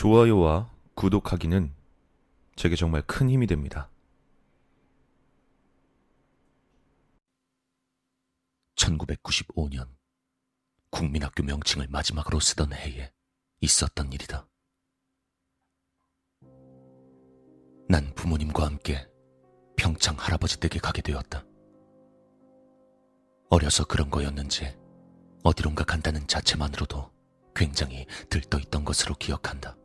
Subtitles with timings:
[0.00, 1.74] 좋아요와 구독하기는
[2.56, 3.90] 제게 정말 큰 힘이 됩니다.
[8.76, 9.86] 1995년
[10.88, 13.12] 국민학교 명칭을 마지막으로 쓰던 해에
[13.60, 14.48] 있었던 일이다.
[17.86, 19.06] 난 부모님과 함께
[19.76, 21.44] 평창 할아버지 댁에 가게 되었다.
[23.50, 24.74] 어려서 그런 거였는지
[25.42, 27.12] 어디론가 간다는 자체만으로도
[27.54, 29.76] 굉장히 들떠있던 것으로 기억한다.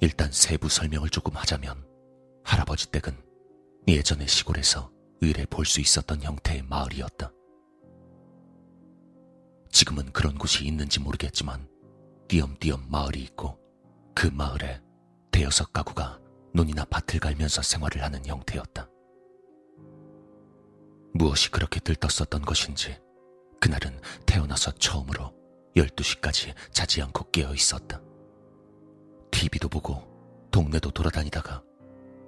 [0.00, 1.86] 일단 세부 설명을 조금 하자면
[2.44, 3.16] 할아버지 댁은
[3.86, 4.90] 예전의 시골에서
[5.20, 7.30] 의뢰 볼 수 있었던 형태의 마을이었다.
[9.70, 11.68] 지금은 그런 곳이 있는지 모르겠지만
[12.28, 13.58] 띄엄띄엄 마을이 있고
[14.14, 14.80] 그 마을에
[15.30, 16.18] 대여섯 가구가
[16.54, 18.88] 논이나 밭을 갈면서 생활을 하는 형태였다.
[21.12, 22.98] 무엇이 그렇게 들떴었던 것인지
[23.60, 25.34] 그날은 태어나서 처음으로
[25.76, 28.00] 12시까지 자지 않고 깨어 있었다.
[29.40, 30.06] TV도 보고
[30.50, 31.62] 동네도 돌아다니다가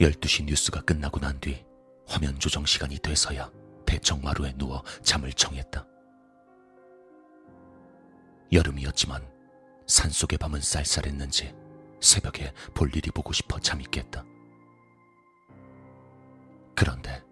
[0.00, 1.64] 12시 뉴스가 끝나고 난 뒤
[2.08, 3.48] 화면 조정 시간이 돼서야
[3.86, 5.86] 대청마루에 누워 잠을 청했다.
[8.50, 9.24] 여름이었지만
[9.86, 11.54] 산속의 밤은 쌀쌀했는지
[12.00, 14.24] 새벽에 볼 일이 보고 싶어 잠이 깼다.
[16.74, 17.22] 그런데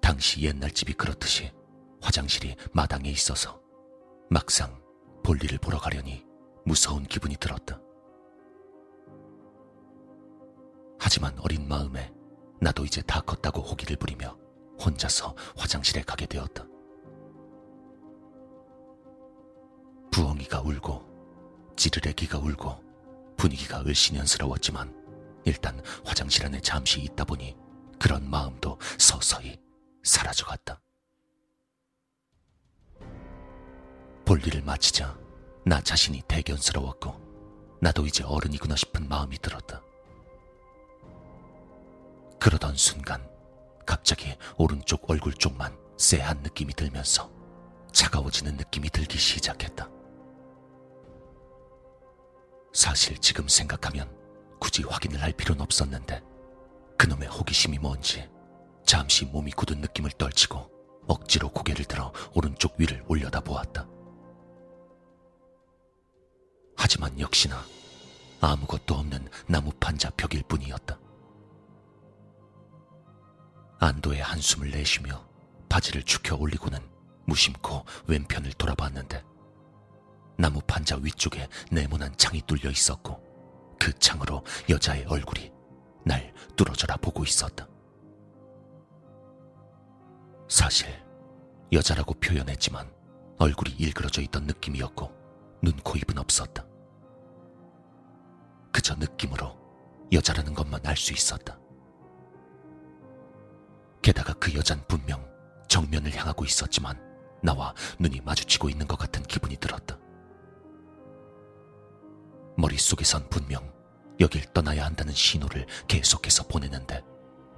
[0.00, 1.52] 당시 옛날 집이 그렇듯이
[2.00, 3.60] 화장실이 마당에 있어서
[4.30, 4.82] 막상
[5.22, 6.24] 볼일을 보러 가려니
[6.64, 7.83] 무서운 기분이 들었다.
[11.04, 12.10] 하지만 어린 마음에
[12.62, 14.38] 나도 이제 다 컸다고 호기를 부리며
[14.80, 16.66] 혼자서 화장실에 가게 되었다.
[20.10, 22.82] 부엉이가 울고 찌르레기가 울고
[23.36, 27.54] 분위기가 을씨년스러웠지만 일단 화장실 안에 잠시 있다 보니
[28.00, 29.60] 그런 마음도 서서히
[30.04, 30.80] 사라져갔다.
[34.24, 35.18] 볼일을 마치자
[35.66, 39.82] 나 자신이 대견스러웠고 나도 이제 어른이구나 싶은 마음이 들었다.
[42.44, 43.26] 그러던 순간
[43.86, 47.32] 갑자기 오른쪽 얼굴 쪽만 쎄한 느낌이 들면서
[47.90, 49.88] 차가워지는 느낌이 들기 시작했다.
[52.74, 54.14] 사실 지금 생각하면
[54.60, 56.22] 굳이 확인을 할 필요는 없었는데
[56.98, 58.28] 그놈의 호기심이 뭔지
[58.84, 60.70] 잠시 몸이 굳은 느낌을 떨치고
[61.08, 63.88] 억지로 고개를 들어 오른쪽 위를 올려다 보았다.
[66.76, 67.64] 하지만 역시나
[68.42, 71.03] 아무것도 없는 나무 판자 벽일 뿐이었다.
[73.84, 75.22] 안도의 한숨을 내쉬며
[75.68, 76.78] 바지를 축혀 올리고는
[77.26, 79.22] 무심코 왼편을 돌아봤는데
[80.38, 83.22] 나무 판자 위쪽에 네모난 창이 뚫려 있었고
[83.78, 85.52] 그 창으로 여자의 얼굴이
[86.04, 87.68] 날 뚫어져라 보고 있었다.
[90.48, 90.88] 사실
[91.72, 92.90] 여자라고 표현했지만
[93.38, 95.12] 얼굴이 일그러져 있던 느낌이었고
[95.62, 96.64] 눈, 코, 입은 없었다.
[98.72, 99.56] 그저 느낌으로
[100.12, 101.58] 여자라는 것만 알 수 있었다.
[104.04, 105.26] 게다가 그 여잔 분명
[105.66, 107.00] 정면을 향하고 있었지만
[107.42, 109.98] 나와 눈이 마주치고 있는 것 같은 기분이 들었다.
[112.58, 113.72] 머릿속에선 분명
[114.20, 117.02] 여길 떠나야 한다는 신호를 계속해서 보내는데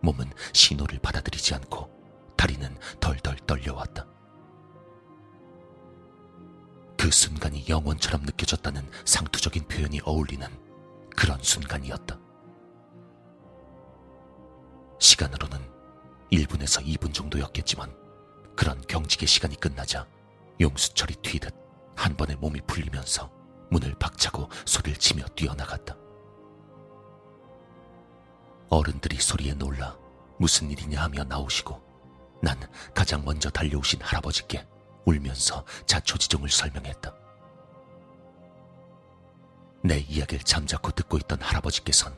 [0.00, 1.90] 몸은 신호를 받아들이지 않고
[2.36, 4.06] 다리는 덜덜 떨려왔다.
[6.96, 10.46] 그 순간이 영원처럼 느껴졌다는 상투적인 표현이 어울리는
[11.16, 12.16] 그런 순간이었다.
[15.00, 15.77] 시간으로는
[16.32, 17.94] 1분에서 2분 정도였겠지만
[18.56, 20.06] 그런 경직의 시간이 끝나자
[20.60, 21.54] 용수철이 튀듯
[21.96, 23.30] 한 번에 몸이 풀리면서
[23.70, 25.96] 문을 박차고 소리를 치며 뛰어나갔다.
[28.70, 29.96] 어른들이 소리에 놀라
[30.38, 31.80] 무슨 일이냐 하며 나오시고
[32.42, 32.58] 난
[32.94, 34.66] 가장 먼저 달려오신 할아버지께
[35.04, 37.14] 울면서 자초지종을 설명했다.
[39.82, 42.16] 내 이야기를 잠자코 듣고 있던 할아버지께선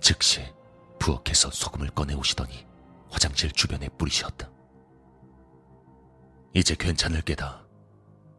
[0.00, 0.52] 즉시
[0.98, 2.66] 부엌에서 소금을 꺼내 오시더니
[3.16, 4.50] 화장실 주변에 뿌리셨다.
[6.52, 7.66] 이제 괜찮을 게다.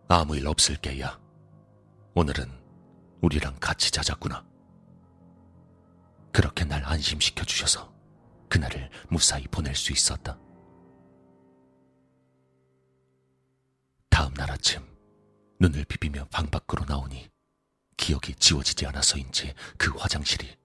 [0.08, 1.20] 아무 일 없을 게야.
[2.14, 2.48] 오늘은
[3.24, 4.46] 우리랑 같이 자자꾸나.
[6.32, 7.92] 그렇게 날 안심시켜 주셔서
[8.50, 10.38] 그날을 무사히 보낼 수 있었다.
[14.12, 14.86] 다음 날 아침
[15.60, 17.28] 눈을 비비며 방 밖으로 나오니
[17.98, 20.56] 기억이 지워지지 않아서인지 그 화장실이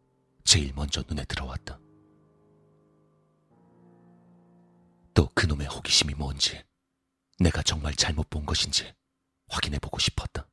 [0.44, 1.81] 제일 먼저 눈에 들어왔다.
[5.14, 6.62] 또 그놈의 호기심이 뭔지
[7.38, 8.94] 내가 정말 잘못 본 것인지
[9.49, 10.49] 확인해 보고 싶었다.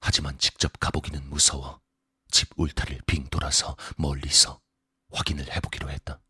[0.00, 1.80] 하지만 직접 가보기는 무서워
[2.30, 4.60] 집 울타리를 빙 돌아서 멀리서
[5.12, 6.20] 확인을 해보기로 했다.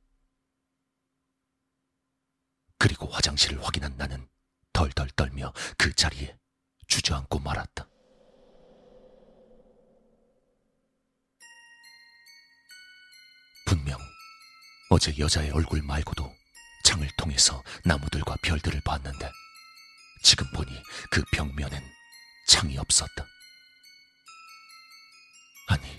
[2.78, 4.28] 그리고 화장실을 확인한 나는
[4.72, 6.36] 덜덜 떨며 그 자리에
[6.88, 7.91] 주저앉고 말았다.
[14.94, 16.36] 어제 여자의 얼굴 말고도
[16.84, 19.32] 창을 통해서 나무들과 별들을 봤는데
[20.22, 20.70] 지금 보니
[21.10, 21.82] 그 벽면엔
[22.46, 23.26] 창이 없었다.
[25.68, 25.98] 아니,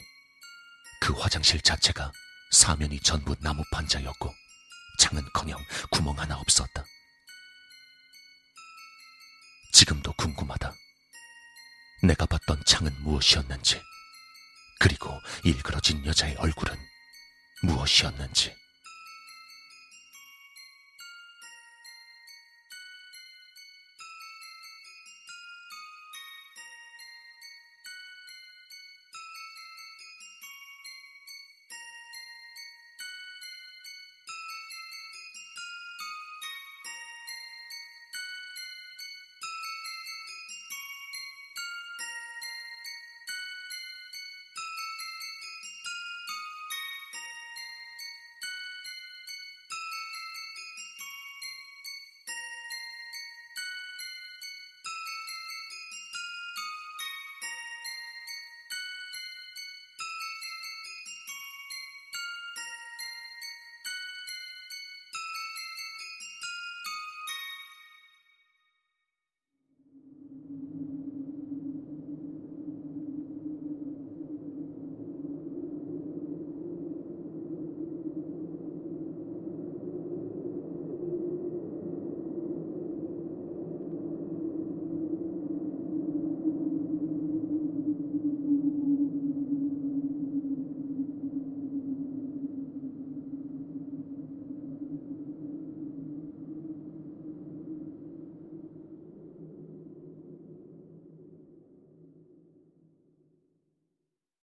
[1.01, 2.11] 그 화장실 자체가
[2.51, 4.31] 사면이 전부 나무 판자였고
[4.99, 5.59] 창은커녕
[5.89, 6.85] 구멍 하나 없었다.
[9.73, 10.71] 지금도 궁금하다.
[12.03, 13.81] 내가 봤던 창은 무엇이었는지,
[14.79, 16.77] 그리고 일그러진 여자의 얼굴은
[17.63, 18.62] 무엇이었는지.